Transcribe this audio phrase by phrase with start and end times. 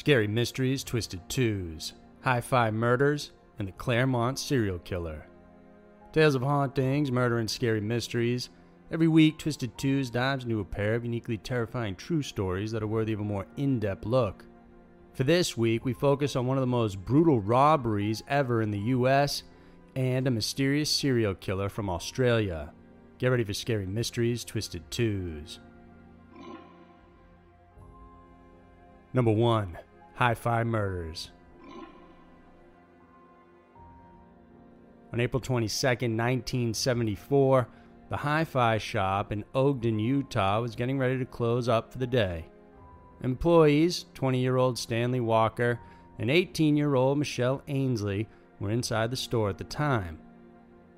[0.00, 1.92] Scary Mysteries Twisted Twos,
[2.22, 5.26] Hi Fi Murders, and the Claremont Serial Killer.
[6.14, 8.48] Tales of hauntings, murder, and scary mysteries.
[8.90, 12.86] Every week, Twisted Twos dives into a pair of uniquely terrifying true stories that are
[12.86, 14.46] worthy of a more in depth look.
[15.12, 18.78] For this week, we focus on one of the most brutal robberies ever in the
[18.78, 19.42] US
[19.94, 22.72] and a mysterious serial killer from Australia.
[23.18, 25.58] Get ready for Scary Mysteries Twisted Twos.
[29.12, 29.76] Number 1
[30.20, 31.30] Hi Fi Murders.
[35.14, 37.66] On April 22, 1974,
[38.10, 42.06] the Hi Fi shop in Ogden, Utah was getting ready to close up for the
[42.06, 42.44] day.
[43.22, 45.80] Employees, 20 year old Stanley Walker
[46.18, 50.18] and 18 year old Michelle Ansley, were inside the store at the time.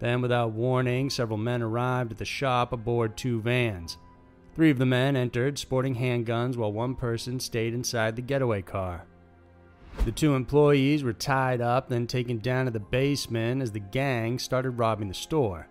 [0.01, 3.99] Then, without warning, several men arrived at the shop aboard two vans.
[4.57, 9.07] Three of the men entered, sporting handguns, while one person stayed inside the getaway car.
[10.05, 14.41] The two employees were tied up, then taken down to the basement as the gang
[14.41, 15.69] started robbing the store.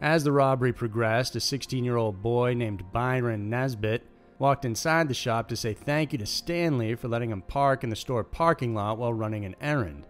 [0.00, 4.06] As the robbery progressed, a 16 year old boy named Byron Nesbitt
[4.38, 7.90] walked inside the shop to say thank you to Stanley for letting him park in
[7.90, 10.06] the store parking lot while running an errand.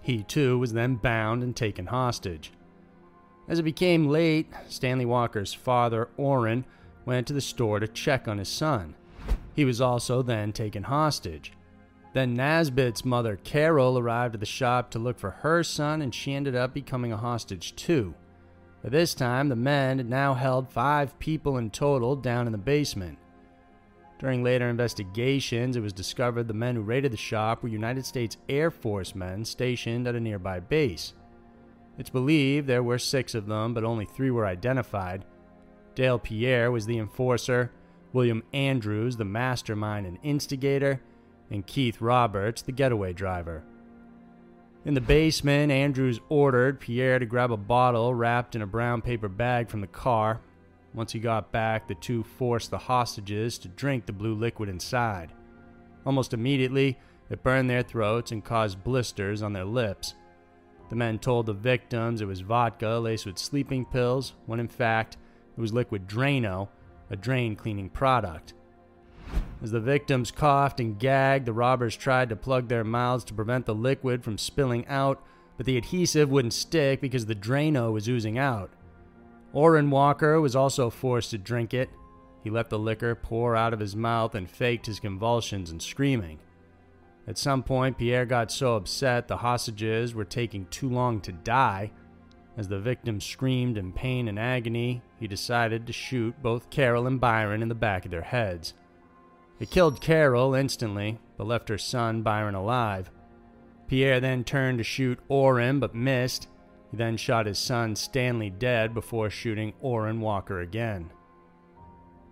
[0.00, 2.52] He too was then bound and taken hostage.
[3.48, 6.64] As it became late, Stanley Walker's father, Orren,
[7.04, 8.94] went to the store to check on his son.
[9.54, 11.52] He was also then taken hostage.
[12.14, 16.32] Then Nesbitt's mother, Carol, arrived at the shop to look for her son, and she
[16.32, 18.14] ended up becoming a hostage too.
[18.84, 22.58] By this time, the men had now held five people in total down in the
[22.58, 23.18] basement.
[24.20, 28.36] During later investigations, it was discovered the men who raided the shop were United States
[28.48, 31.14] Air Force men stationed at a nearby base.
[31.98, 35.24] It's believed there were six of them, but only three were identified.
[35.96, 37.72] Dale Pierre was the enforcer,
[38.12, 41.00] William Andrews, the mastermind and instigator,
[41.50, 43.62] and Keith Roberts, the getaway driver.
[44.84, 49.28] In the basement, Andrews ordered Pierre to grab a bottle wrapped in a brown paper
[49.28, 50.40] bag from the car.
[50.92, 55.32] Once he got back, the two forced the hostages to drink the blue liquid inside.
[56.04, 56.98] Almost immediately,
[57.30, 60.14] it burned their throats and caused blisters on their lips.
[60.90, 65.16] The men told the victims it was vodka laced with sleeping pills, when in fact,
[65.56, 66.68] it was liquid Drano,
[67.10, 68.52] a drain cleaning product.
[69.62, 73.66] As the victims coughed and gagged, the robbers tried to plug their mouths to prevent
[73.66, 75.24] the liquid from spilling out,
[75.56, 78.70] but the adhesive wouldn't stick because the Drano was oozing out.
[79.54, 81.88] Orren Walker was also forced to drink it.
[82.42, 86.40] He let the liquor pour out of his mouth and faked his convulsions and screaming.
[87.26, 91.90] At some point, Pierre got so upset the hostages were taking too long to die.
[92.56, 97.18] As the victims screamed in pain and agony, he decided to shoot both Carol and
[97.18, 98.74] Byron in the back of their heads.
[99.64, 103.10] It killed Carol instantly, but left her son Byron alive.
[103.88, 106.48] Pierre then turned to shoot Orren but missed.
[106.90, 111.10] He then shot his son Stanley dead before shooting Orren Walker again.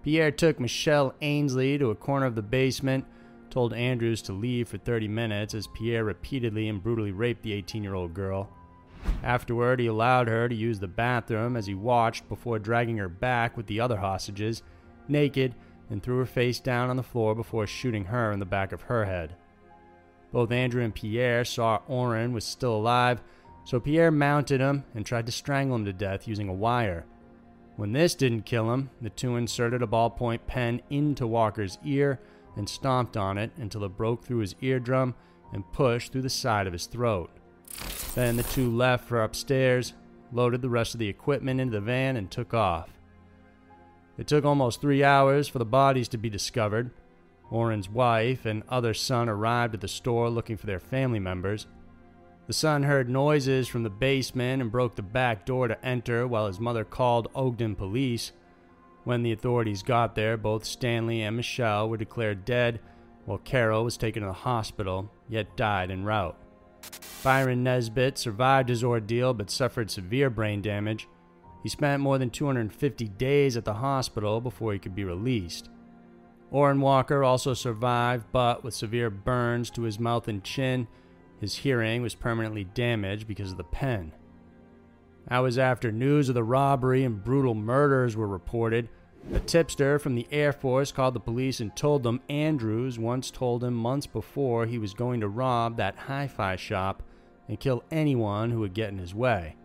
[0.03, 3.07] Pierre took Michelle Ansley to a corner of the basement,
[3.49, 7.83] told Andrews to leave for 30 minutes as Pierre repeatedly and brutally raped the 18
[7.83, 8.51] year old girl.
[9.23, 13.57] Afterward, he allowed her to use the bathroom as he watched before dragging her back
[13.57, 14.63] with the other hostages,
[15.09, 15.55] naked
[15.93, 18.83] and threw her face down on the floor before shooting her in the back of
[18.83, 19.37] her head.
[20.33, 23.21] Both Andrew and Pierre saw Orren was still alive,
[23.65, 27.05] so Pierre mounted him and tried to strangle him to death using a wire.
[27.77, 32.19] When this didn't kill him, the two inserted a ballpoint pen into Walker's ear
[32.57, 35.15] and stomped on it until it broke through his eardrum
[35.53, 37.31] and pushed through the side of his throat.
[38.15, 39.93] Then the two left for upstairs,
[40.33, 42.89] loaded the rest of the equipment into the van, and took off.
[44.19, 46.91] It took almost three hours for the bodies to be discovered.
[47.51, 51.67] Orren's wife and other son arrived at the store looking for their family members.
[52.47, 56.47] The son heard noises from the basement and broke the back door to enter while
[56.47, 58.33] his mother called Ogden police.
[59.05, 62.81] When the authorities got there, both Stanley and Michelle were declared dead,
[63.25, 66.37] while Carol was taken to the hospital, yet died en route.
[67.23, 71.09] Byron Nesbitt survived his ordeal but suffered severe brain damage.
[71.63, 75.71] He spent more than 250 days at the hospital before he could be released.
[76.53, 80.87] Orren Walker also survived, but with severe burns to his mouth and chin,
[81.41, 84.13] his hearing was permanently damaged because of the pen.
[85.31, 88.89] Hours after news of the robbery and brutal murders were reported,
[89.33, 93.63] a tipster from the Air Force called the police and told them Andrews once told
[93.63, 97.03] him months before he was going to rob that hi fi shop
[97.49, 99.57] and kill anyone who would get in his way.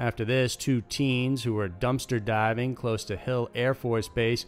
[0.00, 4.46] After this, two teens who were dumpster diving close to Hill Air Force Base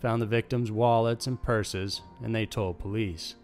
[0.00, 3.34] found the victims' wallets and purses, and they told police.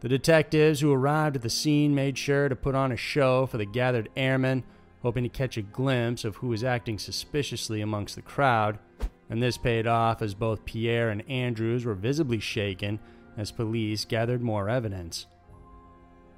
[0.00, 3.58] The detectives who arrived at the scene made sure to put on a show for
[3.58, 4.64] the gathered airmen,
[5.02, 8.78] hoping to catch a glimpse of who was acting suspiciously amongst the crowd,
[9.28, 12.98] and this paid off as both Pierre and Andrews were visibly shaken
[13.36, 15.26] as police gathered more evidence.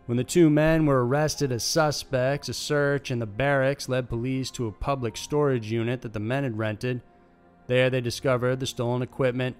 [0.09, 4.51] When the two men were arrested as suspects, a search in the barracks led police
[4.53, 7.03] to a public storage unit that the men had rented.
[7.67, 9.57] There, they discovered the stolen equipment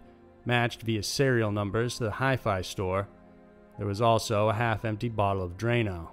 [0.47, 3.09] matched via serial numbers to the hi fi store.
[3.77, 6.13] There was also a half empty bottle of Drano.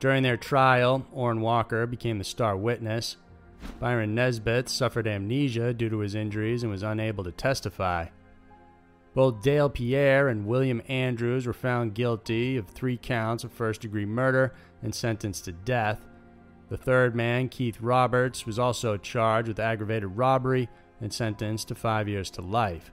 [0.00, 3.16] During their trial, Orren Walker became the star witness.
[3.80, 8.08] Byron Nesbitt suffered amnesia due to his injuries and was unable to testify.
[9.14, 14.04] Both Dale Pierre and William Andrews were found guilty of three counts of first degree
[14.04, 14.52] murder
[14.82, 16.04] and sentenced to death.
[16.68, 20.68] The third man, Keith Roberts, was also charged with aggravated robbery
[21.00, 22.90] and sentenced to five years to life.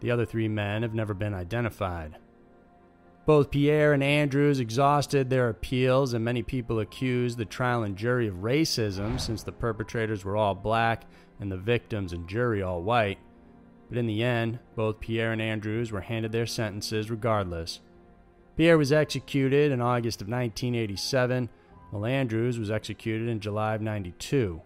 [0.00, 2.16] The other three men have never been identified.
[3.26, 8.26] Both Pierre and Andrews exhausted their appeals, and many people accused the trial and jury
[8.26, 11.04] of racism since the perpetrators were all black
[11.38, 13.18] and the victims and jury all white.
[13.90, 17.80] But in the end, both Pierre and Andrews were handed their sentences regardless.
[18.56, 21.50] Pierre was executed in August of 1987,
[21.90, 24.62] while Andrews was executed in July of 92.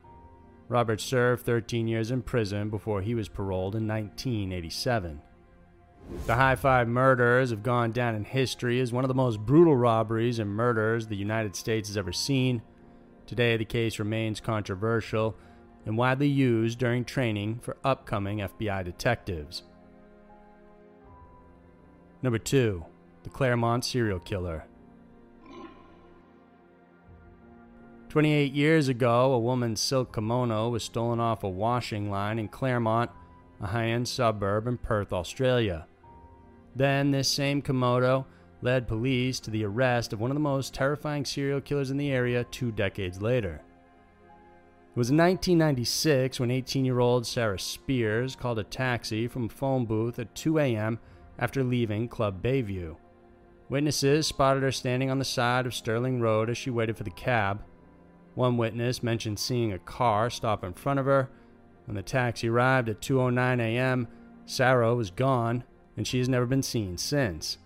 [0.68, 5.22] Robert served 13 years in prison before he was paroled in 1987.
[6.26, 9.76] The Hi Fi murders have gone down in history as one of the most brutal
[9.76, 12.60] robberies and murders the United States has ever seen.
[13.26, 15.34] Today, the case remains controversial
[15.86, 19.62] and widely used during training for upcoming FBI detectives.
[22.22, 22.84] Number 2.
[23.22, 24.64] The Claremont Serial Killer.
[28.08, 33.10] 28 years ago, a woman's silk kimono was stolen off a washing line in Claremont,
[33.60, 35.86] a high end suburb in Perth, Australia.
[36.76, 38.26] Then, this same kimono
[38.62, 42.10] led police to the arrest of one of the most terrifying serial killers in the
[42.10, 43.60] area two decades later.
[44.94, 49.48] It was in 1996 when 18 year old Sarah Spiers called a taxi from a
[49.48, 51.00] phone booth at 2 a.m.
[51.36, 52.94] after leaving Club Bayview.
[53.68, 57.10] Witnesses spotted her standing on the side of Stirling Road as she waited for the
[57.10, 57.64] cab.
[58.36, 61.28] One witness mentioned seeing a car stop in front of her.
[61.86, 64.06] When the taxi arrived at 2:09 a.m.,
[64.46, 65.64] Sarah was gone,
[65.96, 67.58] and she has never been seen since.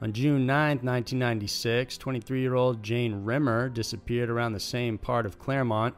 [0.00, 5.94] On June 9, 1996, 23-year-old Jane Rimmer disappeared around the same part of Claremont.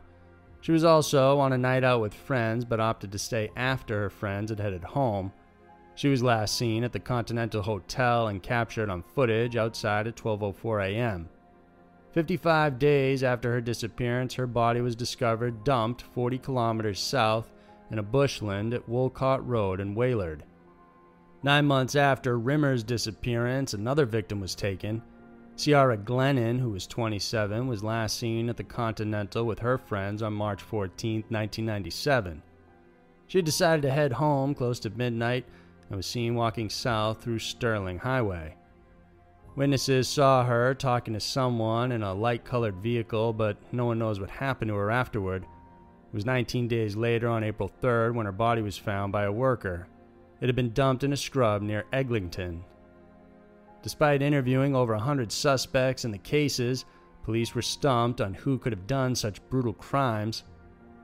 [0.65, 4.09] She was also on a night out with friends, but opted to stay after her
[4.09, 5.31] friends had headed home.
[5.95, 10.89] She was last seen at the Continental Hotel and captured on footage outside at 12:04
[10.89, 11.29] a.m.
[12.13, 17.53] 55 days after her disappearance, her body was discovered dumped 40 kilometers south
[17.91, 20.45] in a bushland at Woolcoot Road in Wellard.
[21.43, 25.03] Nine months after Rimmer's disappearance, another victim was taken.
[25.57, 30.33] Ciara Glennon, who was 27, was last seen at the Continental with her friends on
[30.33, 32.43] March 14, 1997.
[33.29, 35.47] She decided to head home close to midnight
[35.89, 38.57] and was seen walking south through Stirling Highway.
[39.55, 44.19] Witnesses saw her talking to someone in a light colored vehicle, but no one knows
[44.19, 45.45] what happened to her afterward.
[45.45, 49.33] It was 19 days later, on April 3rd, when her body was found by a
[49.33, 49.87] worker.
[50.41, 52.65] It had been dumped in a scrub near Eglinton,
[53.85, 56.87] Despite interviewing over 100 suspects in the cases,
[57.23, 60.45] police were stumped on who could have done such brutal crimes.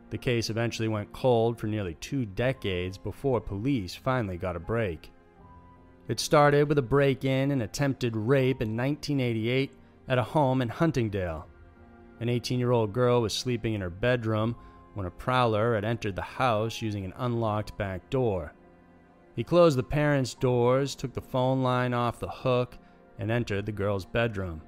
[0.09, 5.13] The case eventually went cold for nearly two decades before police finally got a break.
[6.09, 9.73] It started with a break in and attempted rape in 1988
[10.09, 11.47] at a home in Huntingdale.
[12.21, 14.57] An 18 year old girl was sleeping in her bedroom
[14.95, 18.55] when a prowler had entered the house using an unlocked back door.
[19.41, 22.77] He closed the parents' doors, took the phone line off the hook,
[23.19, 24.61] and entered the girl's bedroom.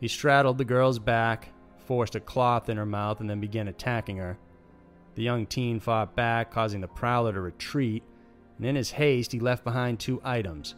[0.00, 4.16] He straddled the girl's back, forced a cloth in her mouth, and then began attacking
[4.16, 4.38] her.
[5.14, 8.02] The young teen fought back, causing the prowler to retreat,
[8.56, 10.74] and in his haste, he left behind two items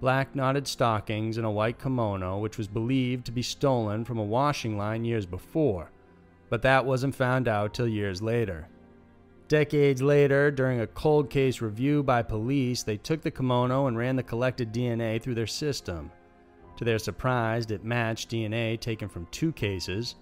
[0.00, 4.24] black knotted stockings and a white kimono, which was believed to be stolen from a
[4.24, 5.90] washing line years before,
[6.48, 8.68] but that wasn't found out till years later.
[9.46, 14.16] Decades later, during a cold case review by police, they took the kimono and ran
[14.16, 16.10] the collected DNA through their system.
[16.76, 20.14] To their surprise, it matched DNA taken from two cases.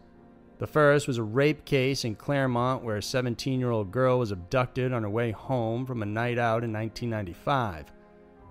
[0.59, 4.33] The first was a rape case in Claremont where a 17 year old girl was
[4.33, 7.93] abducted on her way home from a night out in 1995.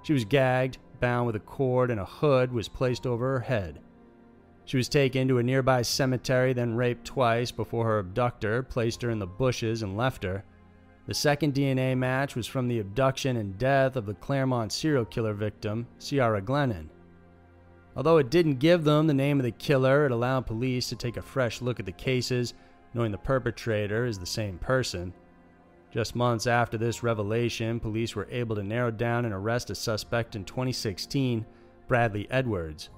[0.04, 3.82] She was gagged, bound with a cord, and a hood was placed over her head.
[4.64, 9.10] She was taken to a nearby cemetery, then raped twice before her abductor placed her
[9.10, 10.46] in the bushes and left her.
[11.08, 15.34] The second DNA match was from the abduction and death of the Claremont serial killer
[15.34, 16.90] victim, Ciara Glennon.
[17.96, 21.18] Although it didn't give them the name of the killer, it allowed police to take
[21.18, 22.54] a fresh look at the cases,
[22.94, 25.14] knowing the perpetrator is the same person.
[25.92, 30.38] Just months after this revelation, police were able to narrow down and arrest a suspect
[30.38, 31.46] in 2016,
[31.88, 32.90] Bradley Edwards.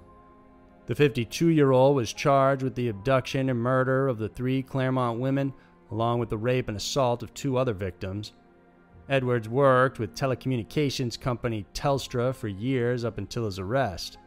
[0.85, 5.19] The 52 year old was charged with the abduction and murder of the three Claremont
[5.19, 5.53] women,
[5.91, 8.33] along with the rape and assault of two other victims.
[9.09, 14.17] Edwards worked with telecommunications company Telstra for years up until his arrest.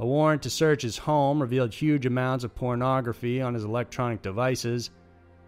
[0.00, 4.90] A warrant to search his home revealed huge amounts of pornography on his electronic devices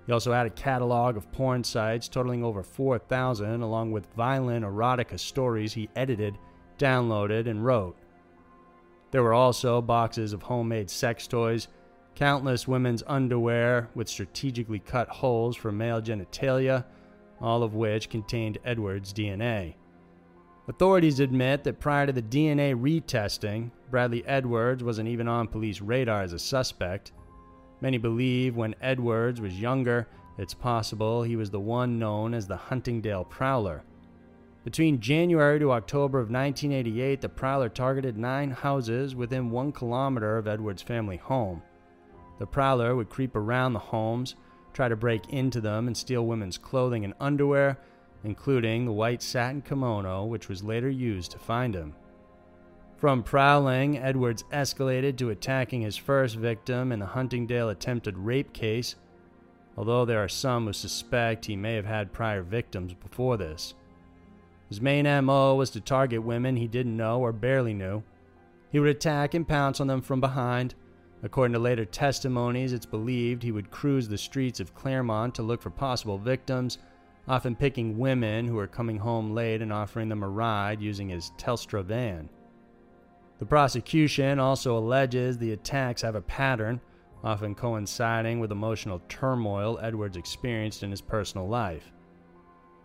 [0.06, 5.18] he also had a catalog of porn sites totaling over 4,000, along with violent erotica
[5.18, 6.38] stories he edited,
[6.78, 7.96] downloaded, and wrote.
[9.10, 11.66] There were also boxes of homemade sex toys,
[12.16, 16.84] countless women's underwear with strategically cut holes for male genitalia,
[17.40, 19.74] all of which contained Edwards' DNA.
[20.66, 26.22] Authorities admit that prior to the DNA retesting, Bradley Edwards wasn't even on police radar
[26.22, 27.12] as a suspect.
[27.82, 30.08] Many believe when Edwards was younger,
[30.38, 33.84] it's possible he was the one known as the Huntingdale Prowler.
[34.64, 40.48] Between January to October of 1988, the Prowler targeted nine houses within one kilometer of
[40.48, 41.62] Edwards' family home.
[42.38, 44.34] The Prowler would creep around the homes,
[44.72, 47.78] try to break into them, and steal women's clothing and underwear,
[48.24, 51.94] including the white satin kimono, which was later used to find him.
[52.96, 58.96] From prowling, Edwards escalated to attacking his first victim in the Huntingdale attempted rape case,
[59.76, 63.74] although there are some who suspect he may have had prior victims before this.
[64.68, 68.02] His main MO was to target women he didn't know or barely knew.
[68.72, 70.74] He would attack and pounce on them from behind.
[71.26, 75.60] According to later testimonies, it's believed he would cruise the streets of Claremont to look
[75.60, 76.78] for possible victims,
[77.26, 81.32] often picking women who were coming home late and offering them a ride using his
[81.36, 82.28] Telstra van.
[83.40, 86.80] The prosecution also alleges the attacks have a pattern,
[87.24, 91.90] often coinciding with emotional turmoil Edwards experienced in his personal life.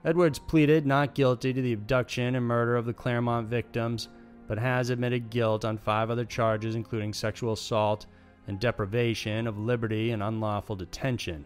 [0.03, 4.09] Edwards pleaded not guilty to the abduction and murder of the Claremont victims,
[4.47, 8.07] but has admitted guilt on five other charges, including sexual assault
[8.47, 11.45] and deprivation of liberty and unlawful detention.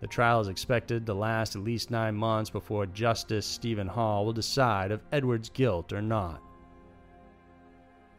[0.00, 4.32] The trial is expected to last at least nine months before Justice Stephen Hall will
[4.32, 6.42] decide if Edwards' guilt or not.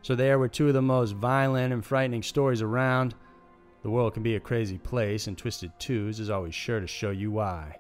[0.01, 3.15] So, there were two of the most violent and frightening stories around.
[3.83, 7.11] The world can be a crazy place, and Twisted Twos is always sure to show
[7.11, 7.77] you why.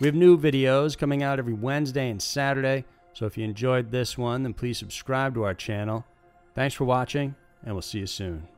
[0.00, 4.16] We have new videos coming out every Wednesday and Saturday, so if you enjoyed this
[4.16, 6.06] one, then please subscribe to our channel.
[6.54, 8.57] Thanks for watching, and we'll see you soon.